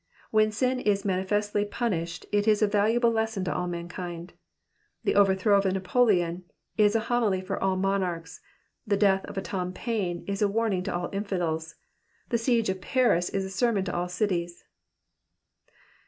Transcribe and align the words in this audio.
When 0.31 0.51
sin 0.51 0.79
is 0.79 1.05
manifestly 1.05 1.63
punished 1.63 2.25
it 2.31 2.47
is 2.47 2.63
a 2.63 2.67
valuable 2.67 3.11
lesson 3.11 3.43
to 3.43 3.53
all 3.53 3.67
mankind. 3.67 4.33
The 5.03 5.13
overthrow 5.13 5.59
of 5.59 5.65
a 5.67 5.71
Napoleon 5.71 6.43
is 6.75 6.95
a 6.95 7.01
homily 7.01 7.39
for 7.39 7.61
all 7.63 7.75
monarchs, 7.75 8.41
the 8.87 8.97
death 8.97 9.23
of 9.25 9.37
a 9.37 9.43
Tom 9.43 9.73
Paine 9.73 10.25
a 10.27 10.47
warning 10.47 10.81
to 10.85 10.95
all 10.95 11.09
infidels, 11.13 11.75
the 12.29 12.39
siege 12.39 12.69
of 12.69 12.81
Paris 12.81 13.29
a 13.31 13.47
sermon 13.47 13.85
to 13.85 13.95
all 13.95 14.09
cities. 14.09 14.63